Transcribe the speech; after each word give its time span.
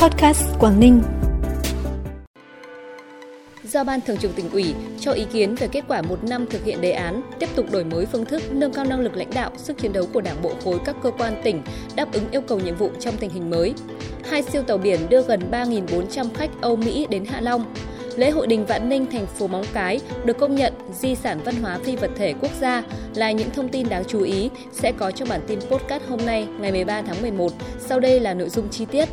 Podcast 0.00 0.42
Quảng 0.58 0.80
Ninh. 0.80 1.02
Giao 3.64 3.84
Ban 3.84 4.00
Thường 4.00 4.16
trực 4.16 4.36
tỉnh 4.36 4.50
ủy 4.50 4.74
cho 5.00 5.12
ý 5.12 5.24
kiến 5.32 5.54
về 5.54 5.68
kết 5.68 5.84
quả 5.88 6.02
một 6.02 6.24
năm 6.24 6.46
thực 6.50 6.64
hiện 6.64 6.80
đề 6.80 6.92
án 6.92 7.22
tiếp 7.38 7.48
tục 7.54 7.66
đổi 7.72 7.84
mới 7.84 8.06
phương 8.06 8.24
thức 8.24 8.42
nâng 8.52 8.72
cao 8.72 8.84
năng 8.84 9.00
lực 9.00 9.16
lãnh 9.16 9.30
đạo, 9.34 9.50
sức 9.56 9.78
chiến 9.78 9.92
đấu 9.92 10.06
của 10.12 10.20
Đảng 10.20 10.42
bộ 10.42 10.52
khối 10.64 10.78
các 10.84 10.96
cơ 11.02 11.10
quan 11.10 11.40
tỉnh 11.44 11.62
đáp 11.96 12.12
ứng 12.12 12.30
yêu 12.30 12.40
cầu 12.40 12.60
nhiệm 12.60 12.76
vụ 12.76 12.90
trong 13.00 13.16
tình 13.16 13.30
hình 13.30 13.50
mới. 13.50 13.74
Hai 14.30 14.42
siêu 14.42 14.62
tàu 14.62 14.78
biển 14.78 15.00
đưa 15.08 15.22
gần 15.22 15.40
3.400 15.50 16.26
khách 16.34 16.50
Âu 16.60 16.76
Mỹ 16.76 17.06
đến 17.10 17.24
Hạ 17.24 17.40
Long. 17.40 17.64
Lễ 18.16 18.30
hội 18.30 18.46
Đình 18.46 18.66
Vạn 18.66 18.88
Ninh 18.88 19.06
thành 19.12 19.26
phố 19.26 19.46
Móng 19.46 19.64
Cái 19.72 20.00
được 20.24 20.38
công 20.38 20.54
nhận 20.54 20.72
di 21.00 21.14
sản 21.14 21.40
văn 21.44 21.54
hóa 21.62 21.78
phi 21.84 21.96
vật 21.96 22.10
thể 22.16 22.34
quốc 22.40 22.52
gia 22.60 22.82
là 23.14 23.32
những 23.32 23.50
thông 23.50 23.68
tin 23.68 23.88
đáng 23.88 24.04
chú 24.08 24.22
ý 24.22 24.50
sẽ 24.72 24.92
có 24.92 25.10
trong 25.10 25.28
bản 25.28 25.40
tin 25.46 25.60
podcast 25.60 26.02
hôm 26.08 26.26
nay 26.26 26.48
ngày 26.60 26.72
13 26.72 27.02
tháng 27.02 27.22
11. 27.22 27.52
Sau 27.80 28.00
đây 28.00 28.20
là 28.20 28.34
nội 28.34 28.48
dung 28.48 28.68
chi 28.68 28.84
tiết. 28.84 29.08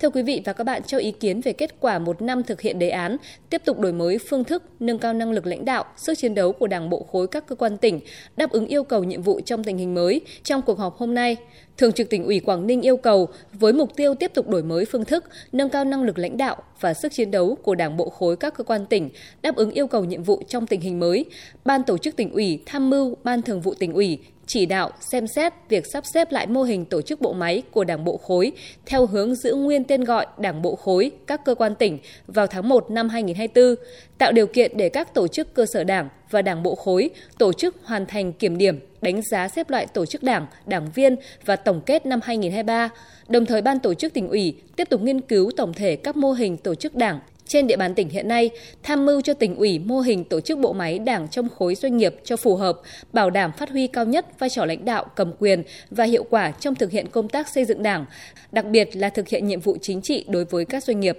Thưa 0.00 0.10
quý 0.10 0.22
vị 0.22 0.42
và 0.44 0.52
các 0.52 0.64
bạn, 0.64 0.82
cho 0.86 0.98
ý 0.98 1.12
kiến 1.12 1.40
về 1.40 1.52
kết 1.52 1.80
quả 1.80 1.98
một 1.98 2.22
năm 2.22 2.42
thực 2.42 2.60
hiện 2.60 2.78
đề 2.78 2.90
án, 2.90 3.16
tiếp 3.50 3.62
tục 3.64 3.78
đổi 3.80 3.92
mới 3.92 4.18
phương 4.18 4.44
thức, 4.44 4.62
nâng 4.80 4.98
cao 4.98 5.12
năng 5.12 5.32
lực 5.32 5.46
lãnh 5.46 5.64
đạo, 5.64 5.84
sức 5.96 6.18
chiến 6.18 6.34
đấu 6.34 6.52
của 6.52 6.66
Đảng 6.66 6.90
bộ 6.90 7.06
khối 7.12 7.26
các 7.26 7.46
cơ 7.46 7.54
quan 7.54 7.76
tỉnh, 7.76 8.00
đáp 8.36 8.50
ứng 8.50 8.66
yêu 8.66 8.84
cầu 8.84 9.04
nhiệm 9.04 9.22
vụ 9.22 9.40
trong 9.40 9.64
tình 9.64 9.78
hình 9.78 9.94
mới. 9.94 10.20
Trong 10.42 10.62
cuộc 10.62 10.78
họp 10.78 10.96
hôm 10.96 11.14
nay, 11.14 11.36
Thường 11.76 11.92
trực 11.92 12.10
tỉnh 12.10 12.24
ủy 12.24 12.40
Quảng 12.40 12.66
Ninh 12.66 12.82
yêu 12.82 12.96
cầu 12.96 13.28
với 13.52 13.72
mục 13.72 13.96
tiêu 13.96 14.14
tiếp 14.14 14.30
tục 14.34 14.48
đổi 14.48 14.62
mới 14.62 14.84
phương 14.84 15.04
thức, 15.04 15.24
nâng 15.52 15.68
cao 15.68 15.84
năng 15.84 16.02
lực 16.02 16.18
lãnh 16.18 16.36
đạo 16.36 16.56
và 16.80 16.94
sức 16.94 17.12
chiến 17.12 17.30
đấu 17.30 17.54
của 17.62 17.74
Đảng 17.74 17.96
bộ 17.96 18.08
khối 18.08 18.36
các 18.36 18.54
cơ 18.54 18.64
quan 18.64 18.86
tỉnh, 18.86 19.10
đáp 19.42 19.56
ứng 19.56 19.70
yêu 19.70 19.86
cầu 19.86 20.04
nhiệm 20.04 20.22
vụ 20.22 20.42
trong 20.48 20.66
tình 20.66 20.80
hình 20.80 21.00
mới. 21.00 21.24
Ban 21.64 21.82
tổ 21.82 21.98
chức 21.98 22.16
tỉnh 22.16 22.30
ủy 22.30 22.62
tham 22.66 22.90
mưu 22.90 23.16
Ban 23.24 23.42
thường 23.42 23.60
vụ 23.60 23.74
tỉnh 23.74 23.92
ủy 23.92 24.18
chỉ 24.46 24.66
đạo 24.66 24.90
xem 25.00 25.26
xét 25.26 25.52
việc 25.68 25.86
sắp 25.86 26.06
xếp 26.06 26.32
lại 26.32 26.46
mô 26.46 26.62
hình 26.62 26.84
tổ 26.84 27.02
chức 27.02 27.20
bộ 27.20 27.32
máy 27.32 27.62
của 27.70 27.84
Đảng 27.84 28.04
bộ 28.04 28.16
khối 28.16 28.52
theo 28.86 29.06
hướng 29.06 29.34
giữ 29.34 29.54
nguyên 29.54 29.84
tên 29.84 30.04
gọi 30.04 30.26
Đảng 30.38 30.62
bộ 30.62 30.76
khối 30.76 31.10
các 31.26 31.44
cơ 31.44 31.54
quan 31.54 31.74
tỉnh 31.74 31.98
vào 32.26 32.46
tháng 32.46 32.68
1 32.68 32.90
năm 32.90 33.08
2024, 33.08 33.84
tạo 34.18 34.32
điều 34.32 34.46
kiện 34.46 34.76
để 34.76 34.88
các 34.88 35.14
tổ 35.14 35.28
chức 35.28 35.54
cơ 35.54 35.66
sở 35.66 35.84
Đảng 35.84 36.08
và 36.30 36.42
Đảng 36.42 36.62
bộ 36.62 36.74
khối 36.74 37.10
tổ 37.38 37.52
chức 37.52 37.76
hoàn 37.84 38.06
thành 38.06 38.32
kiểm 38.32 38.58
điểm, 38.58 38.80
đánh 39.02 39.22
giá 39.22 39.48
xếp 39.48 39.70
loại 39.70 39.86
tổ 39.86 40.06
chức 40.06 40.22
Đảng, 40.22 40.46
đảng 40.66 40.90
viên 40.94 41.16
và 41.44 41.56
tổng 41.56 41.80
kết 41.86 42.06
năm 42.06 42.20
2023. 42.22 42.88
Đồng 43.28 43.46
thời 43.46 43.62
ban 43.62 43.78
tổ 43.78 43.94
chức 43.94 44.14
tỉnh 44.14 44.28
ủy 44.28 44.54
tiếp 44.76 44.88
tục 44.90 45.00
nghiên 45.00 45.20
cứu 45.20 45.50
tổng 45.56 45.72
thể 45.72 45.96
các 45.96 46.16
mô 46.16 46.32
hình 46.32 46.56
tổ 46.56 46.74
chức 46.74 46.94
Đảng 46.94 47.20
trên 47.46 47.66
địa 47.66 47.76
bàn 47.76 47.94
tỉnh 47.94 48.08
hiện 48.08 48.28
nay, 48.28 48.50
tham 48.82 49.06
mưu 49.06 49.20
cho 49.20 49.34
tỉnh 49.34 49.56
ủy 49.56 49.78
mô 49.78 50.00
hình 50.00 50.24
tổ 50.24 50.40
chức 50.40 50.58
bộ 50.58 50.72
máy 50.72 50.98
đảng 50.98 51.28
trong 51.28 51.48
khối 51.48 51.74
doanh 51.74 51.96
nghiệp 51.96 52.14
cho 52.24 52.36
phù 52.36 52.56
hợp, 52.56 52.80
bảo 53.12 53.30
đảm 53.30 53.52
phát 53.58 53.70
huy 53.70 53.86
cao 53.86 54.04
nhất 54.04 54.38
vai 54.38 54.50
trò 54.50 54.64
lãnh 54.64 54.84
đạo, 54.84 55.06
cầm 55.14 55.32
quyền 55.38 55.62
và 55.90 56.04
hiệu 56.04 56.24
quả 56.30 56.50
trong 56.50 56.74
thực 56.74 56.90
hiện 56.90 57.06
công 57.10 57.28
tác 57.28 57.48
xây 57.48 57.64
dựng 57.64 57.82
đảng, 57.82 58.04
đặc 58.52 58.66
biệt 58.66 58.96
là 58.96 59.08
thực 59.08 59.28
hiện 59.28 59.46
nhiệm 59.46 59.60
vụ 59.60 59.76
chính 59.82 60.02
trị 60.02 60.24
đối 60.28 60.44
với 60.44 60.64
các 60.64 60.84
doanh 60.84 61.00
nghiệp. 61.00 61.18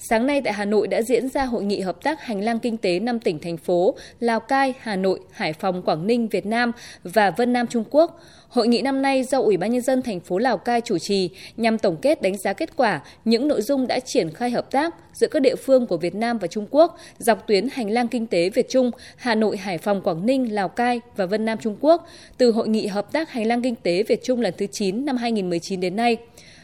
Sáng 0.00 0.26
nay 0.26 0.40
tại 0.44 0.52
Hà 0.52 0.64
Nội 0.64 0.88
đã 0.88 1.02
diễn 1.02 1.28
ra 1.28 1.44
hội 1.44 1.64
nghị 1.64 1.80
hợp 1.80 2.02
tác 2.02 2.20
hành 2.20 2.40
lang 2.40 2.58
kinh 2.58 2.76
tế 2.76 2.98
5 2.98 3.20
tỉnh 3.20 3.38
thành 3.38 3.56
phố 3.56 3.94
Lào 4.20 4.40
Cai, 4.40 4.74
Hà 4.80 4.96
Nội, 4.96 5.20
Hải 5.30 5.52
Phòng, 5.52 5.82
Quảng 5.82 6.06
Ninh, 6.06 6.28
Việt 6.28 6.46
Nam 6.46 6.72
và 7.04 7.30
Vân 7.30 7.52
Nam 7.52 7.66
Trung 7.66 7.84
Quốc. 7.90 8.20
Hội 8.48 8.68
nghị 8.68 8.82
năm 8.82 9.02
nay 9.02 9.24
do 9.24 9.40
Ủy 9.40 9.56
ban 9.56 9.72
nhân 9.72 9.82
dân 9.82 10.02
thành 10.02 10.20
phố 10.20 10.38
Lào 10.38 10.58
Cai 10.58 10.80
chủ 10.80 10.98
trì 10.98 11.30
nhằm 11.56 11.78
tổng 11.78 11.96
kết 11.96 12.22
đánh 12.22 12.36
giá 12.36 12.52
kết 12.52 12.76
quả 12.76 13.00
những 13.24 13.48
nội 13.48 13.62
dung 13.62 13.86
đã 13.86 14.00
triển 14.00 14.30
khai 14.30 14.50
hợp 14.50 14.70
tác 14.70 14.94
giữa 15.14 15.28
các 15.30 15.42
địa 15.42 15.56
phương 15.56 15.86
của 15.86 15.96
Việt 15.96 16.14
Nam 16.14 16.38
và 16.38 16.46
Trung 16.46 16.66
Quốc 16.70 16.98
dọc 17.18 17.46
tuyến 17.46 17.68
hành 17.72 17.90
lang 17.90 18.08
kinh 18.08 18.26
tế 18.26 18.50
Việt 18.50 18.68
Trung, 18.68 18.90
Hà 19.16 19.34
Nội, 19.34 19.56
Hải 19.56 19.78
Phòng, 19.78 20.00
Quảng 20.02 20.26
Ninh, 20.26 20.54
Lào 20.54 20.68
Cai 20.68 21.00
và 21.16 21.26
Vân 21.26 21.44
Nam 21.44 21.58
Trung 21.58 21.76
Quốc 21.80 22.08
từ 22.38 22.50
hội 22.50 22.68
nghị 22.68 22.86
hợp 22.86 23.12
tác 23.12 23.30
hành 23.30 23.46
lang 23.46 23.62
kinh 23.62 23.74
tế 23.74 24.02
Việt 24.02 24.24
Trung 24.24 24.40
lần 24.40 24.54
thứ 24.58 24.66
9 24.66 25.04
năm 25.04 25.16
2019 25.16 25.80
đến 25.80 25.96
nay. 25.96 26.16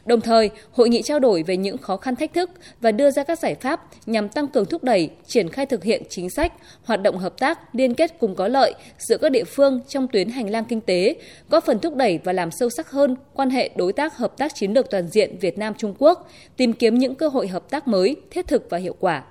Đồng 0.06 0.20
thời, 0.20 0.50
hội 0.72 0.88
nghị 0.88 1.02
trao 1.02 1.18
đổi 1.20 1.42
về 1.42 1.56
những 1.56 1.78
khó 1.78 1.96
khăn 1.96 2.16
thách 2.16 2.32
thức 2.32 2.50
và 2.80 2.92
đưa 2.92 3.10
ra 3.10 3.24
các 3.24 3.38
giải 3.38 3.54
pháp 3.54 3.80
nhằm 4.06 4.28
tăng 4.28 4.48
cường 4.48 4.66
thúc 4.66 4.84
đẩy, 4.84 5.10
triển 5.26 5.48
khai 5.48 5.66
thực 5.66 5.84
hiện 5.84 6.02
chính 6.08 6.30
sách, 6.30 6.52
hoạt 6.84 7.02
động 7.02 7.18
hợp 7.18 7.38
tác 7.38 7.74
liên 7.74 7.94
kết 7.94 8.18
cùng 8.18 8.34
có 8.34 8.48
lợi 8.48 8.74
giữa 8.98 9.16
các 9.16 9.32
địa 9.32 9.44
phương 9.44 9.80
trong 9.88 10.08
tuyến 10.08 10.28
hành 10.28 10.50
lang 10.50 10.64
kinh 10.64 10.80
tế, 10.80 11.16
góp 11.48 11.64
phần 11.64 11.78
thúc 11.78 11.96
đẩy 11.96 12.18
và 12.24 12.32
làm 12.32 12.50
sâu 12.50 12.70
sắc 12.70 12.90
hơn 12.90 13.16
quan 13.34 13.50
hệ 13.50 13.70
đối 13.76 13.92
tác 13.92 14.16
hợp 14.16 14.38
tác 14.38 14.54
chiến 14.54 14.72
lược 14.72 14.90
toàn 14.90 15.08
diện 15.08 15.38
Việt 15.40 15.58
Nam 15.58 15.74
Trung 15.78 15.94
Quốc, 15.98 16.30
tìm 16.56 16.72
kiếm 16.72 16.98
những 16.98 17.14
cơ 17.14 17.28
hội 17.28 17.48
hợp 17.48 17.70
tác 17.70 17.88
mới, 17.88 18.16
thiết 18.30 18.46
thực 18.46 18.70
và 18.70 18.78
hiệu 18.78 18.96
quả. 19.00 19.22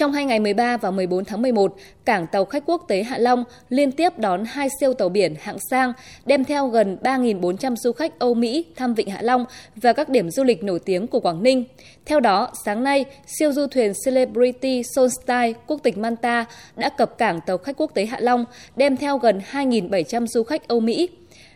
Trong 0.00 0.12
hai 0.12 0.24
ngày 0.24 0.40
13 0.40 0.76
và 0.76 0.90
14 0.90 1.24
tháng 1.24 1.42
11, 1.42 1.76
cảng 2.04 2.26
tàu 2.26 2.44
khách 2.44 2.62
quốc 2.66 2.84
tế 2.88 3.02
Hạ 3.02 3.18
Long 3.18 3.44
liên 3.68 3.92
tiếp 3.92 4.18
đón 4.18 4.44
hai 4.44 4.68
siêu 4.80 4.94
tàu 4.94 5.08
biển 5.08 5.34
hạng 5.40 5.58
sang, 5.70 5.92
đem 6.26 6.44
theo 6.44 6.68
gần 6.68 6.98
3.400 7.02 7.76
du 7.76 7.92
khách 7.92 8.18
Âu 8.18 8.34
Mỹ 8.34 8.64
thăm 8.76 8.94
Vịnh 8.94 9.10
Hạ 9.10 9.22
Long 9.22 9.44
và 9.76 9.92
các 9.92 10.08
điểm 10.08 10.30
du 10.30 10.44
lịch 10.44 10.62
nổi 10.64 10.78
tiếng 10.78 11.06
của 11.06 11.20
Quảng 11.20 11.42
Ninh. 11.42 11.64
Theo 12.06 12.20
đó, 12.20 12.50
sáng 12.64 12.84
nay, 12.84 13.04
siêu 13.26 13.52
du 13.52 13.66
thuyền 13.66 13.92
Celebrity 14.04 14.82
Solstice 14.94 15.52
quốc 15.66 15.80
tịch 15.82 15.98
Manta 15.98 16.44
đã 16.76 16.88
cập 16.88 17.18
cảng 17.18 17.40
tàu 17.46 17.58
khách 17.58 17.76
quốc 17.76 17.90
tế 17.94 18.06
Hạ 18.06 18.18
Long, 18.20 18.44
đem 18.76 18.96
theo 18.96 19.18
gần 19.18 19.40
2.700 19.52 20.26
du 20.26 20.42
khách 20.42 20.68
Âu 20.68 20.80
Mỹ. 20.80 21.08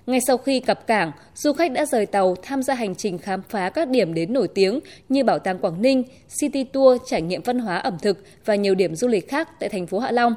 Ngay 0.06 0.21
sau 0.27 0.37
khi 0.37 0.61
cập 0.61 0.87
cảng, 0.87 1.12
du 1.34 1.53
khách 1.53 1.72
đã 1.72 1.87
rời 1.87 2.06
tàu 2.06 2.37
tham 2.43 2.62
gia 2.62 2.75
hành 2.75 2.95
trình 2.95 3.19
khám 3.19 3.43
phá 3.49 3.71
các 3.71 3.89
điểm 3.89 4.15
đến 4.15 4.33
nổi 4.33 4.49
tiếng 4.49 4.81
như 5.09 5.25
Bảo 5.25 5.39
tàng 5.39 5.59
Quảng 5.59 5.83
Ninh, 5.83 6.05
City 6.41 6.65
Tour 6.65 7.03
trải 7.06 7.22
nghiệm 7.22 7.43
văn 7.43 7.59
hóa 7.59 7.77
ẩm 7.77 7.97
thực 8.03 8.25
và 8.45 8.55
nhiều 8.55 8.75
điểm 8.75 8.95
du 8.95 9.09
lịch 9.09 9.28
khác 9.28 9.49
tại 9.61 9.69
thành 9.69 9.87
phố 9.87 9.99
Hạ 9.99 10.11
Long. 10.11 10.34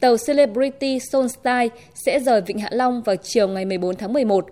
Tàu 0.00 0.16
Celebrity 0.26 0.98
Solstice 1.12 1.76
sẽ 1.94 2.20
rời 2.20 2.40
Vịnh 2.40 2.58
Hạ 2.58 2.68
Long 2.72 3.02
vào 3.02 3.16
chiều 3.16 3.48
ngày 3.48 3.64
14 3.64 3.96
tháng 3.96 4.12
11. 4.12 4.46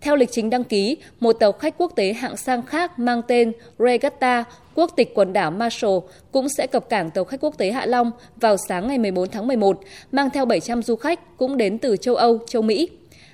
Theo 0.00 0.16
lịch 0.16 0.28
trình 0.32 0.50
đăng 0.50 0.64
ký, 0.64 0.96
một 1.20 1.32
tàu 1.32 1.52
khách 1.52 1.74
quốc 1.78 1.92
tế 1.96 2.12
hạng 2.12 2.36
sang 2.36 2.62
khác 2.62 2.98
mang 2.98 3.22
tên 3.28 3.52
Regatta, 3.78 4.44
quốc 4.74 4.92
tịch 4.96 5.14
quần 5.14 5.32
đảo 5.32 5.50
Marshall, 5.50 5.98
cũng 6.32 6.48
sẽ 6.48 6.66
cập 6.66 6.88
cảng 6.88 7.10
tàu 7.10 7.24
khách 7.24 7.40
quốc 7.40 7.58
tế 7.58 7.70
Hạ 7.70 7.86
Long 7.86 8.10
vào 8.36 8.56
sáng 8.68 8.88
ngày 8.88 8.98
14 8.98 9.28
tháng 9.28 9.46
11, 9.46 9.80
mang 10.12 10.30
theo 10.30 10.44
700 10.44 10.82
du 10.82 10.96
khách 10.96 11.36
cũng 11.36 11.56
đến 11.56 11.78
từ 11.78 11.96
châu 11.96 12.14
Âu, 12.14 12.38
châu 12.46 12.62
Mỹ. 12.62 12.88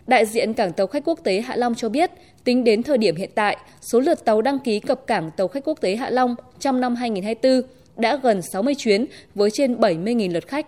Đại 0.08 0.26
diện 0.26 0.54
cảng 0.54 0.72
tàu 0.72 0.86
khách 0.86 1.04
quốc 1.04 1.18
tế 1.24 1.40
Hạ 1.40 1.56
Long 1.56 1.74
cho 1.74 1.88
biết, 1.88 2.10
tính 2.44 2.64
đến 2.64 2.82
thời 2.82 2.98
điểm 2.98 3.16
hiện 3.16 3.30
tại, 3.34 3.56
số 3.80 4.00
lượt 4.00 4.24
tàu 4.24 4.42
đăng 4.42 4.58
ký 4.58 4.80
cập 4.80 5.06
cảng 5.06 5.30
tàu 5.36 5.48
khách 5.48 5.64
quốc 5.64 5.80
tế 5.80 5.96
Hạ 5.96 6.10
Long 6.10 6.34
trong 6.60 6.80
năm 6.80 6.94
2024 6.94 7.70
đã 7.96 8.16
gần 8.16 8.42
60 8.42 8.74
chuyến 8.74 9.06
với 9.34 9.50
trên 9.50 9.74
70.000 9.74 10.32
lượt 10.32 10.48
khách. 10.48 10.66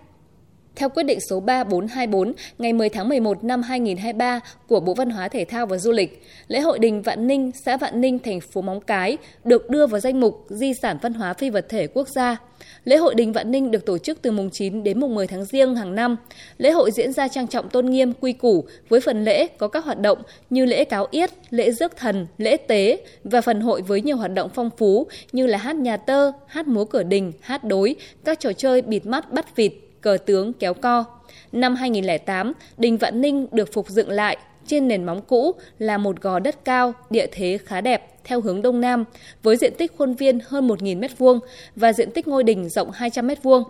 Theo 0.81 0.89
quyết 0.89 1.03
định 1.03 1.21
số 1.21 1.41
3424 1.41 2.33
ngày 2.59 2.73
10 2.73 2.89
tháng 2.89 3.09
11 3.09 3.45
năm 3.45 3.63
2023 3.63 4.41
của 4.67 4.81
Bộ 4.81 4.95
Văn 4.95 5.11
hóa 5.11 5.29
Thể 5.29 5.45
thao 5.45 5.67
và 5.67 5.77
Du 5.77 5.93
lịch, 5.93 6.23
lễ 6.49 6.61
hội 6.61 6.79
Đình 6.79 7.03
Vạn 7.03 7.27
Ninh, 7.27 7.51
xã 7.65 7.77
Vạn 7.77 8.01
Ninh, 8.01 8.19
thành 8.19 8.41
phố 8.41 8.63
Móng 8.63 8.81
Cái 8.81 9.19
được 9.45 9.71
đưa 9.71 9.87
vào 9.87 10.01
danh 10.01 10.21
mục 10.21 10.47
Di 10.49 10.75
sản 10.83 10.99
văn 11.03 11.15
hóa 11.15 11.33
phi 11.33 11.51
vật 11.51 11.67
thể 11.69 11.87
quốc 11.87 12.09
gia. 12.09 12.37
Lễ 12.85 12.97
hội 12.97 13.15
Đình 13.15 13.33
Vạn 13.33 13.51
Ninh 13.51 13.71
được 13.71 13.87
tổ 13.87 13.99
chức 13.99 14.23
từ 14.23 14.31
mùng 14.31 14.51
9 14.51 14.85
đến 14.85 15.01
mùng 15.01 15.15
10 15.15 15.27
tháng 15.27 15.45
Giêng 15.45 15.75
hàng 15.75 15.95
năm. 15.95 16.17
Lễ 16.59 16.71
hội 16.71 16.91
diễn 16.91 17.13
ra 17.13 17.29
trang 17.29 17.47
trọng 17.47 17.69
tôn 17.69 17.87
nghiêm, 17.87 18.13
quy 18.21 18.33
củ 18.33 18.65
với 18.89 19.01
phần 19.01 19.25
lễ 19.25 19.47
có 19.47 19.69
các 19.69 19.85
hoạt 19.85 20.01
động 20.01 20.19
như 20.51 20.65
lễ 20.65 20.85
cáo 20.85 21.07
yết, 21.11 21.31
lễ 21.51 21.71
rước 21.71 21.97
thần, 21.97 22.27
lễ 22.39 22.57
tế 22.57 23.05
và 23.25 23.41
phần 23.41 23.61
hội 23.61 23.83
với 23.83 24.03
nhiều 24.03 24.17
hoạt 24.17 24.35
động 24.35 24.51
phong 24.55 24.71
phú 24.79 25.07
như 25.33 25.47
là 25.47 25.59
hát 25.59 25.77
nhà 25.77 25.97
tơ, 25.97 26.33
hát 26.47 26.69
múa 26.69 26.85
cửa 26.85 27.03
đình, 27.03 27.33
hát 27.41 27.65
đối, 27.65 27.97
các 28.25 28.41
trò 28.41 28.53
chơi 28.53 28.83
bịt 28.83 29.07
mắt 29.07 29.33
bắt 29.33 29.57
vịt, 29.57 29.73
cờ 30.01 30.19
tướng 30.27 30.53
kéo 30.53 30.75
co. 30.75 31.05
Năm 31.53 31.75
2008, 31.75 32.53
Đình 32.79 32.97
Vạn 32.97 33.21
Ninh 33.21 33.47
được 33.53 33.73
phục 33.73 33.89
dựng 33.89 34.09
lại 34.09 34.37
trên 34.67 34.89
nền 34.89 35.05
móng 35.05 35.21
cũ 35.27 35.53
là 35.79 35.99
một 35.99 36.21
gò 36.21 36.39
đất 36.39 36.65
cao, 36.65 36.93
địa 37.11 37.27
thế 37.33 37.59
khá 37.65 37.81
đẹp 37.81 38.07
theo 38.25 38.41
hướng 38.41 38.63
đông 38.63 38.81
nam 38.81 39.05
với 39.43 39.57
diện 39.57 39.73
tích 39.79 39.93
khuôn 39.99 40.15
viên 40.15 40.39
hơn 40.47 40.69
1.000 40.69 41.01
m2 41.01 41.39
và 41.77 41.93
diện 41.93 42.11
tích 42.11 42.29
ngôi 42.29 42.45
đình 42.45 42.69
rộng 42.69 42.91
200 42.91 43.29
m2. 43.29 43.65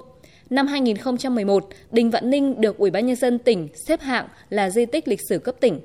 Năm 0.51 0.67
2011, 0.67 1.69
Đình 1.91 2.11
Vạn 2.11 2.31
Ninh 2.31 2.61
được 2.61 2.79
Ủy 2.79 2.91
ban 2.91 3.07
nhân 3.07 3.17
dân 3.17 3.39
tỉnh 3.39 3.69
xếp 3.87 4.01
hạng 4.01 4.29
là 4.51 4.71
di 4.71 4.87
tích 4.87 5.09
lịch 5.09 5.21
sử 5.29 5.39
cấp 5.39 5.55
tỉnh. 5.61 5.81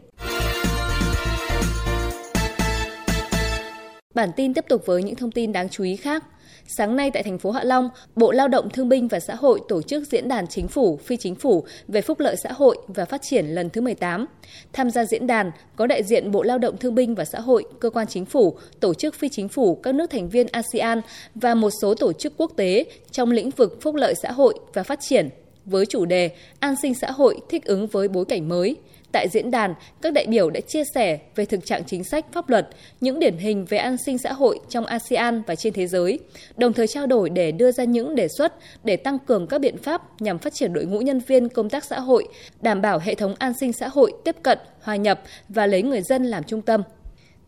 Bản 4.14 4.30
tin 4.36 4.54
tiếp 4.54 4.66
tục 4.70 4.86
với 4.86 5.04
những 5.04 5.16
thông 5.16 5.32
tin 5.32 5.52
đáng 5.52 5.70
chú 5.70 5.84
ý 5.84 5.96
khác. 5.96 6.24
Sáng 6.68 6.96
nay 6.96 7.12
tại 7.12 7.24
thành 7.24 7.38
phố 7.38 7.52
Hạ 7.52 7.64
Long, 7.64 7.90
Bộ 8.16 8.32
Lao 8.32 8.48
động 8.48 8.70
Thương 8.70 8.90
binh 8.90 9.08
và 9.08 9.20
Xã 9.20 9.36
hội 9.36 9.60
tổ 9.68 9.82
chức 9.82 10.08
diễn 10.12 10.28
đàn 10.28 10.48
chính 10.48 10.68
phủ, 10.68 10.98
phi 10.98 11.18
chính 11.18 11.36
phủ 11.36 11.66
về 11.88 12.02
phúc 12.02 12.20
lợi 12.20 12.36
xã 12.44 12.52
hội 12.52 12.78
và 12.88 13.06
phát 13.06 13.22
triển 13.22 13.46
lần 13.46 13.70
thứ 13.70 13.82
18. 13.82 14.26
Tham 14.74 14.90
gia 14.90 15.06
diễn 15.06 15.28
đàn 15.28 15.52
có 15.76 15.88
đại 15.88 16.04
diện 16.04 16.32
Bộ 16.32 16.44
Lao 16.44 16.58
động 16.58 16.78
Thương 16.78 16.96
binh 16.96 17.16
và 17.16 17.26
Xã 17.26 17.40
hội, 17.40 17.66
cơ 17.80 17.90
quan 17.90 18.08
chính 18.08 18.26
phủ, 18.26 18.58
tổ 18.80 18.94
chức 18.94 19.16
phi 19.16 19.30
chính 19.30 19.50
phủ 19.50 19.76
các 19.76 19.96
nước 19.96 20.10
thành 20.10 20.30
viên 20.30 20.48
ASEAN 20.48 21.02
và 21.36 21.56
một 21.56 21.70
số 21.82 21.96
tổ 21.96 22.14
chức 22.14 22.34
quốc 22.38 22.52
tế 22.56 22.86
trong 23.12 23.32
lĩnh 23.32 23.50
vực 23.50 23.78
phúc 23.82 23.96
lợi 23.96 24.14
xã 24.24 24.32
hội 24.32 24.60
và 24.74 24.84
phát 24.84 25.00
triển 25.02 25.30
với 25.66 25.86
chủ 25.86 26.06
đề 26.06 26.32
An 26.60 26.76
sinh 26.82 26.94
xã 26.96 27.12
hội 27.12 27.40
thích 27.50 27.66
ứng 27.66 27.88
với 27.88 28.08
bối 28.08 28.26
cảnh 28.26 28.50
mới– 28.50 28.76
Tại 29.16 29.30
diễn 29.30 29.52
đàn, 29.52 29.74
các 30.02 30.14
đại 30.14 30.26
biểu 30.30 30.50
đã 30.50 30.60
chia 30.60 30.84
sẻ 30.96 31.20
về 31.36 31.46
thực 31.46 31.66
trạng 31.66 31.84
chính 31.84 32.04
sách 32.04 32.26
pháp 32.32 32.50
luật, 32.50 32.68
những 33.02 33.20
điển 33.20 33.38
hình 33.38 33.66
về 33.66 33.78
an 33.78 33.98
sinh 33.98 34.18
xã 34.18 34.34
hội 34.34 34.60
trong 34.70 34.86
ASEAN 34.86 35.42
và 35.48 35.56
trên 35.56 35.74
thế 35.74 35.88
giới, 35.88 36.20
đồng 36.58 36.74
thời 36.74 36.88
trao 36.88 37.08
đổi 37.08 37.30
để 37.30 37.52
đưa 37.52 37.72
ra 37.72 37.84
những 37.84 38.16
đề 38.16 38.28
xuất 38.38 38.54
để 38.84 38.98
tăng 38.98 39.20
cường 39.20 39.48
các 39.48 39.62
biện 39.62 39.78
pháp 39.78 40.22
nhằm 40.22 40.40
phát 40.40 40.54
triển 40.54 40.74
đội 40.74 40.86
ngũ 40.86 41.00
nhân 41.00 41.20
viên 41.20 41.50
công 41.50 41.70
tác 41.70 41.86
xã 41.86 42.00
hội, 42.00 42.28
đảm 42.62 42.82
bảo 42.82 43.00
hệ 43.00 43.16
thống 43.16 43.36
an 43.40 43.54
sinh 43.60 43.74
xã 43.74 43.88
hội 43.88 44.14
tiếp 44.24 44.36
cận, 44.44 44.58
hòa 44.82 44.96
nhập 44.96 45.22
và 45.50 45.68
lấy 45.68 45.82
người 45.82 46.02
dân 46.02 46.24
làm 46.24 46.44
trung 46.44 46.62
tâm. 46.62 46.82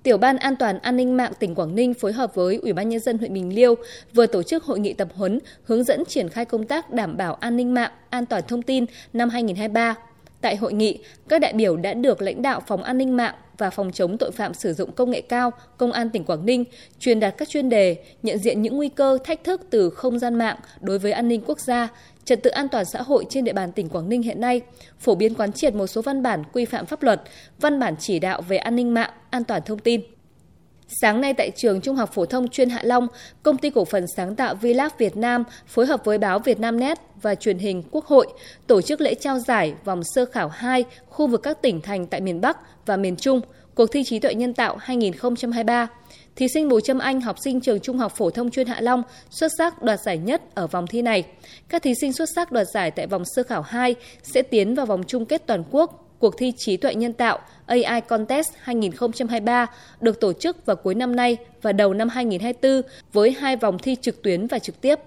Tiểu 0.03 0.17
ban 0.17 0.37
An 0.37 0.55
toàn 0.55 0.79
An 0.79 0.95
ninh 0.95 1.17
mạng 1.17 1.31
tỉnh 1.39 1.55
Quảng 1.55 1.75
Ninh 1.75 1.93
phối 1.93 2.13
hợp 2.13 2.35
với 2.35 2.55
Ủy 2.55 2.73
ban 2.73 2.89
nhân 2.89 2.99
dân 2.99 3.17
huyện 3.17 3.33
Bình 3.33 3.55
Liêu 3.55 3.75
vừa 4.13 4.25
tổ 4.25 4.43
chức 4.43 4.63
hội 4.63 4.79
nghị 4.79 4.93
tập 4.93 5.07
huấn 5.13 5.39
hướng 5.63 5.83
dẫn 5.83 6.05
triển 6.05 6.29
khai 6.29 6.45
công 6.45 6.67
tác 6.67 6.93
đảm 6.93 7.17
bảo 7.17 7.33
an 7.33 7.57
ninh 7.57 7.73
mạng, 7.73 7.91
an 8.09 8.25
toàn 8.25 8.43
thông 8.47 8.61
tin 8.61 8.85
năm 9.13 9.29
2023. 9.29 9.95
Tại 10.47 10.55
hội 10.55 10.73
nghị, 10.73 10.99
các 11.29 11.41
đại 11.41 11.53
biểu 11.53 11.77
đã 11.77 11.93
được 11.93 12.21
lãnh 12.21 12.41
đạo 12.41 12.61
Phòng 12.67 12.83
An 12.83 12.97
ninh 12.97 13.17
mạng 13.17 13.35
và 13.57 13.69
Phòng 13.69 13.91
chống 13.91 14.17
tội 14.17 14.31
phạm 14.31 14.53
sử 14.53 14.73
dụng 14.73 14.91
công 14.91 15.11
nghệ 15.11 15.21
cao, 15.21 15.51
Công 15.77 15.91
an 15.91 16.09
tỉnh 16.09 16.23
Quảng 16.23 16.45
Ninh 16.45 16.63
truyền 16.99 17.19
đạt 17.19 17.37
các 17.37 17.49
chuyên 17.49 17.69
đề, 17.69 17.95
nhận 18.23 18.37
diện 18.37 18.61
những 18.61 18.77
nguy 18.77 18.89
cơ, 18.89 19.17
thách 19.23 19.43
thức 19.43 19.61
từ 19.69 19.89
không 19.89 20.19
gian 20.19 20.35
mạng 20.35 20.57
đối 20.81 20.99
với 20.99 21.11
an 21.11 21.27
ninh 21.27 21.41
quốc 21.45 21.59
gia, 21.59 21.87
trật 22.25 22.43
tự 22.43 22.49
an 22.49 22.67
toàn 22.69 22.85
xã 22.85 23.01
hội 23.01 23.25
trên 23.29 23.43
địa 23.43 23.53
bàn 23.53 23.71
tỉnh 23.71 23.89
Quảng 23.89 24.09
Ninh 24.09 24.21
hiện 24.21 24.41
nay, 24.41 24.61
phổ 24.99 25.15
biến 25.15 25.33
quán 25.33 25.53
triệt 25.53 25.75
một 25.75 25.87
số 25.87 26.01
văn 26.01 26.23
bản 26.23 26.43
quy 26.53 26.65
phạm 26.65 26.85
pháp 26.85 27.03
luật, 27.03 27.21
văn 27.59 27.79
bản 27.79 27.95
chỉ 27.99 28.19
đạo 28.19 28.41
về 28.41 28.57
an 28.57 28.75
ninh 28.75 28.93
mạng, 28.93 29.11
an 29.29 29.43
toàn 29.43 29.61
thông 29.65 29.79
tin. 29.79 30.01
Sáng 30.87 31.21
nay 31.21 31.33
tại 31.33 31.51
trường 31.55 31.81
Trung 31.81 31.95
học 31.95 32.09
phổ 32.13 32.25
thông 32.25 32.47
chuyên 32.47 32.69
Hạ 32.69 32.81
Long, 32.83 33.07
công 33.43 33.57
ty 33.57 33.69
cổ 33.69 33.85
phần 33.85 34.05
sáng 34.15 34.35
tạo 34.35 34.55
Vilab 34.55 34.91
Việt 34.97 35.17
Nam 35.17 35.43
phối 35.67 35.85
hợp 35.85 36.05
với 36.05 36.17
báo 36.17 36.39
Việt 36.39 36.59
Nam 36.59 36.79
Net 36.79 36.97
và 37.21 37.35
truyền 37.35 37.57
hình 37.57 37.83
Quốc 37.91 38.05
hội 38.05 38.27
tổ 38.67 38.81
chức 38.81 39.01
lễ 39.01 39.15
trao 39.15 39.39
giải 39.39 39.73
vòng 39.85 40.01
sơ 40.03 40.25
khảo 40.25 40.49
2 40.49 40.85
khu 41.09 41.27
vực 41.27 41.43
các 41.43 41.61
tỉnh 41.61 41.81
thành 41.81 42.07
tại 42.07 42.21
miền 42.21 42.41
Bắc 42.41 42.57
và 42.85 42.97
miền 42.97 43.15
Trung, 43.15 43.41
cuộc 43.75 43.91
thi 43.91 44.03
trí 44.03 44.19
tuệ 44.19 44.33
nhân 44.33 44.53
tạo 44.53 44.77
2023. 44.77 45.87
Thí 46.35 46.47
sinh 46.47 46.69
Bùi 46.69 46.81
Trâm 46.81 46.99
Anh, 46.99 47.21
học 47.21 47.35
sinh 47.39 47.61
trường 47.61 47.79
Trung 47.79 47.97
học 47.97 48.13
phổ 48.15 48.29
thông 48.29 48.51
chuyên 48.51 48.67
Hạ 48.67 48.81
Long, 48.81 49.03
xuất 49.29 49.51
sắc 49.57 49.83
đoạt 49.83 49.99
giải 49.99 50.17
nhất 50.17 50.41
ở 50.55 50.67
vòng 50.67 50.87
thi 50.87 51.01
này. 51.01 51.23
Các 51.69 51.83
thí 51.83 51.93
sinh 52.01 52.13
xuất 52.13 52.29
sắc 52.35 52.51
đoạt 52.51 52.67
giải 52.73 52.91
tại 52.91 53.07
vòng 53.07 53.23
sơ 53.35 53.43
khảo 53.43 53.61
2 53.61 53.95
sẽ 54.23 54.41
tiến 54.41 54.75
vào 54.75 54.85
vòng 54.85 55.03
chung 55.07 55.25
kết 55.25 55.47
toàn 55.47 55.63
quốc 55.71 56.06
cuộc 56.19 56.37
thi 56.37 56.53
trí 56.57 56.77
tuệ 56.77 56.95
nhân 56.95 57.13
tạo 57.13 57.39
AI 57.65 58.01
Contest 58.01 58.49
2023 58.61 59.67
được 60.01 60.19
tổ 60.19 60.33
chức 60.33 60.65
vào 60.65 60.75
cuối 60.75 60.95
năm 60.95 61.15
nay 61.15 61.37
và 61.61 61.71
đầu 61.71 61.93
năm 61.93 62.09
2024 62.09 62.81
với 63.13 63.31
hai 63.31 63.55
vòng 63.55 63.77
thi 63.77 63.95
trực 64.01 64.21
tuyến 64.21 64.47
và 64.47 64.59
trực 64.59 64.81
tiếp. 64.81 64.99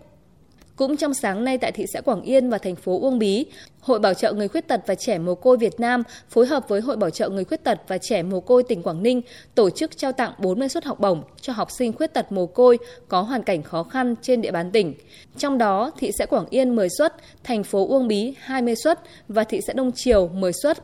Cũng 0.80 0.96
trong 0.96 1.14
sáng 1.14 1.44
nay 1.44 1.58
tại 1.58 1.72
thị 1.72 1.84
xã 1.92 2.00
Quảng 2.00 2.22
Yên 2.22 2.50
và 2.50 2.58
thành 2.58 2.76
phố 2.76 3.00
Uông 3.00 3.18
Bí, 3.18 3.46
Hội 3.80 3.98
Bảo 3.98 4.14
trợ 4.14 4.32
Người 4.32 4.48
Khuyết 4.48 4.68
tật 4.68 4.80
và 4.86 4.94
Trẻ 4.94 5.18
Mồ 5.18 5.34
Côi 5.34 5.56
Việt 5.56 5.80
Nam 5.80 6.02
phối 6.28 6.46
hợp 6.46 6.68
với 6.68 6.80
Hội 6.80 6.96
Bảo 6.96 7.10
trợ 7.10 7.28
Người 7.28 7.44
Khuyết 7.44 7.64
tật 7.64 7.78
và 7.88 7.98
Trẻ 7.98 8.22
Mồ 8.22 8.40
Côi 8.40 8.62
tỉnh 8.62 8.82
Quảng 8.82 9.02
Ninh 9.02 9.22
tổ 9.54 9.70
chức 9.70 9.96
trao 9.96 10.12
tặng 10.12 10.32
40 10.38 10.68
suất 10.68 10.84
học 10.84 11.00
bổng 11.00 11.22
cho 11.40 11.52
học 11.52 11.70
sinh 11.70 11.92
khuyết 11.92 12.14
tật 12.14 12.32
mồ 12.32 12.46
côi 12.46 12.78
có 13.08 13.22
hoàn 13.22 13.42
cảnh 13.42 13.62
khó 13.62 13.82
khăn 13.82 14.14
trên 14.22 14.42
địa 14.42 14.50
bàn 14.50 14.70
tỉnh. 14.70 14.94
Trong 15.38 15.58
đó, 15.58 15.90
thị 15.98 16.10
xã 16.18 16.26
Quảng 16.26 16.46
Yên 16.50 16.76
10 16.76 16.88
suất, 16.98 17.14
thành 17.44 17.64
phố 17.64 17.86
Uông 17.88 18.08
Bí 18.08 18.34
20 18.38 18.74
suất 18.76 19.00
và 19.28 19.44
thị 19.44 19.60
xã 19.66 19.72
Đông 19.72 19.92
Triều 19.92 20.28
10 20.28 20.52
suất. 20.52 20.78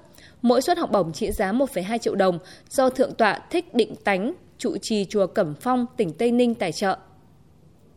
Mỗi 0.46 0.62
suất 0.62 0.78
học 0.78 0.90
bổng 0.92 1.12
trị 1.12 1.30
giá 1.32 1.52
1,2 1.52 1.98
triệu 1.98 2.14
đồng 2.14 2.38
do 2.70 2.90
Thượng 2.90 3.14
tọa 3.14 3.40
Thích 3.50 3.74
Định 3.74 3.94
Tánh, 4.04 4.34
trụ 4.58 4.76
trì 4.82 5.04
chùa 5.04 5.26
Cẩm 5.26 5.54
Phong, 5.60 5.86
tỉnh 5.96 6.12
Tây 6.12 6.32
Ninh 6.32 6.54
tài 6.54 6.72
trợ. 6.72 6.96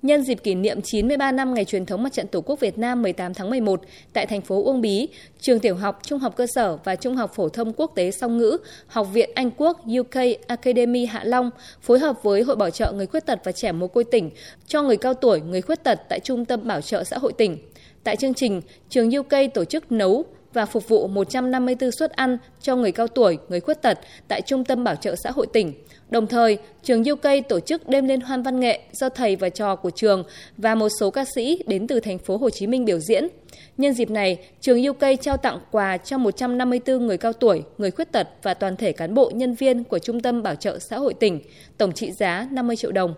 Nhân 0.02 0.24
dịp 0.24 0.36
kỷ 0.44 0.56
niệm 0.56 0.82
93 0.82 1.32
năm 1.32 1.54
ngày 1.54 1.66
truyền 1.66 1.86
thống 1.86 2.04
Mặt 2.04 2.14
trận 2.14 2.28
Tổ 2.28 2.42
quốc 2.42 2.60
Việt 2.60 2.78
Nam 2.78 3.02
18 3.02 3.34
tháng 3.34 3.50
11 3.50 3.82
tại 4.14 4.26
thành 4.26 4.42
phố 4.42 4.64
Uông 4.64 4.82
Bí, 4.82 5.08
trường 5.40 5.60
tiểu 5.60 5.76
học, 5.76 6.00
trung 6.04 6.20
học 6.20 6.36
cơ 6.36 6.48
sở 6.48 6.78
và 6.84 6.96
trung 6.96 7.16
học 7.16 7.32
phổ 7.36 7.50
thông 7.50 7.74
quốc 7.74 7.92
tế 7.96 8.12
song 8.12 8.38
ngữ, 8.38 8.58
Học 8.88 9.08
viện 9.14 9.30
Anh 9.36 9.52
Quốc 9.58 9.82
UK 10.00 10.22
Academy 10.48 11.06
Hạ 11.06 11.24
Long 11.24 11.50
phối 11.82 12.00
hợp 12.00 12.24
với 12.24 12.42
Hội 12.42 12.56
Bảo 12.56 12.70
trợ 12.70 12.92
Người 12.92 13.08
Khuyết 13.08 13.26
tật 13.26 13.40
và 13.44 13.52
Trẻ 13.52 13.72
Mồ 13.72 13.88
Côi 13.88 14.04
tỉnh 14.04 14.30
cho 14.68 14.82
người 14.82 14.98
cao 14.98 15.14
tuổi, 15.14 15.42
người 15.42 15.62
khuyết 15.62 15.84
tật 15.84 16.00
tại 16.10 16.20
Trung 16.20 16.46
tâm 16.46 16.68
Bảo 16.68 16.82
trợ 16.82 17.04
xã 17.04 17.18
hội 17.18 17.34
tỉnh. 17.34 17.58
Tại 18.04 18.16
chương 18.16 18.34
trình, 18.34 18.62
trường 18.90 19.12
UK 19.18 19.54
tổ 19.54 19.66
chức 19.66 19.92
nấu, 19.92 20.26
và 20.54 20.66
phục 20.66 20.88
vụ 20.88 21.08
154 21.08 21.92
suất 21.92 22.12
ăn 22.12 22.38
cho 22.62 22.76
người 22.76 22.92
cao 22.92 23.08
tuổi, 23.08 23.38
người 23.50 23.60
khuyết 23.60 23.82
tật 23.82 24.00
tại 24.28 24.42
Trung 24.42 24.64
tâm 24.64 24.84
Bảo 24.84 24.96
trợ 24.96 25.16
xã 25.24 25.32
hội 25.32 25.48
tỉnh. 25.54 25.74
Đồng 26.10 26.28
thời, 26.28 26.58
trường 26.84 27.04
UK 27.12 27.48
tổ 27.50 27.60
chức 27.60 27.90
đêm 27.90 28.08
liên 28.08 28.22
hoan 28.22 28.44
văn 28.44 28.60
nghệ 28.60 28.80
do 28.92 29.10
thầy 29.10 29.36
và 29.36 29.50
trò 29.50 29.76
của 29.76 29.90
trường 29.90 30.24
và 30.58 30.76
một 30.76 30.90
số 31.00 31.12
ca 31.12 31.26
sĩ 31.36 31.64
đến 31.68 31.88
từ 31.88 32.00
thành 32.00 32.18
phố 32.18 32.38
Hồ 32.38 32.50
Chí 32.50 32.68
Minh 32.68 32.86
biểu 32.86 33.00
diễn. 33.00 33.28
Nhân 33.78 33.94
dịp 33.94 34.10
này, 34.10 34.38
trường 34.62 34.88
UK 34.88 35.22
trao 35.22 35.38
tặng 35.38 35.60
quà 35.72 35.98
cho 35.98 36.18
154 36.18 37.08
người 37.08 37.18
cao 37.18 37.34
tuổi, 37.34 37.64
người 37.78 37.92
khuyết 37.92 38.12
tật 38.12 38.28
và 38.44 38.54
toàn 38.54 38.76
thể 38.76 38.92
cán 38.92 39.14
bộ 39.14 39.32
nhân 39.34 39.56
viên 39.56 39.84
của 39.84 40.00
Trung 40.00 40.22
tâm 40.22 40.44
Bảo 40.44 40.56
trợ 40.56 40.80
xã 40.80 40.98
hội 40.98 41.14
tỉnh, 41.14 41.42
tổng 41.78 41.94
trị 41.94 42.12
giá 42.12 42.48
50 42.52 42.76
triệu 42.76 42.92
đồng. 42.92 43.14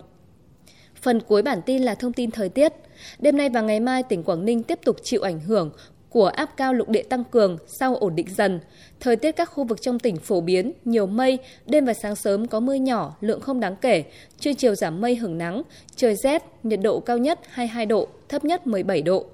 Phần 1.02 1.20
cuối 1.20 1.42
bản 1.42 1.62
tin 1.66 1.82
là 1.82 1.96
thông 1.96 2.14
tin 2.14 2.32
thời 2.32 2.50
tiết. 2.50 2.74
Đêm 3.20 3.38
nay 3.38 3.50
và 3.50 3.62
ngày 3.62 3.80
mai, 3.80 4.04
tỉnh 4.04 4.24
Quảng 4.24 4.46
Ninh 4.46 4.64
tiếp 4.64 4.80
tục 4.86 4.98
chịu 5.04 5.22
ảnh 5.22 5.40
hưởng 5.40 5.72
của 6.12 6.28
áp 6.28 6.58
cao 6.58 6.74
lục 6.74 6.90
địa 6.90 7.04
tăng 7.04 7.24
cường 7.24 7.58
sau 7.68 7.96
ổn 7.96 8.16
định 8.16 8.28
dần. 8.38 8.60
Thời 9.00 9.16
tiết 9.16 9.32
các 9.32 9.46
khu 9.46 9.64
vực 9.64 9.82
trong 9.82 10.00
tỉnh 10.00 10.18
phổ 10.18 10.42
biến, 10.42 10.72
nhiều 10.86 11.06
mây, 11.06 11.40
đêm 11.66 11.86
và 11.86 11.94
sáng 11.94 12.16
sớm 12.16 12.48
có 12.48 12.60
mưa 12.60 12.74
nhỏ, 12.74 13.16
lượng 13.22 13.42
không 13.42 13.60
đáng 13.60 13.76
kể, 13.76 14.04
trưa 14.40 14.54
chiều 14.54 14.76
giảm 14.76 15.02
mây 15.02 15.16
hưởng 15.16 15.38
nắng, 15.38 15.62
trời 15.96 16.16
rét, 16.16 16.44
nhiệt 16.64 16.80
độ 16.84 17.00
cao 17.00 17.18
nhất 17.18 17.40
22 17.50 17.86
độ, 17.86 18.08
thấp 18.30 18.46
nhất 18.46 18.68
17 18.68 19.02
độ. 19.02 19.26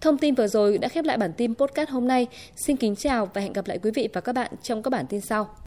Thông 0.00 0.18
tin 0.18 0.34
vừa 0.34 0.46
rồi 0.46 0.78
đã 0.78 0.88
khép 0.88 1.04
lại 1.04 1.16
bản 1.16 1.32
tin 1.32 1.54
podcast 1.54 1.90
hôm 1.90 2.08
nay. 2.08 2.26
Xin 2.56 2.76
kính 2.76 2.96
chào 2.96 3.30
và 3.34 3.40
hẹn 3.40 3.52
gặp 3.52 3.66
lại 3.68 3.78
quý 3.78 3.90
vị 3.94 4.08
và 4.12 4.20
các 4.20 4.32
bạn 4.32 4.52
trong 4.62 4.82
các 4.82 4.90
bản 4.90 5.06
tin 5.06 5.20
sau. 5.20 5.56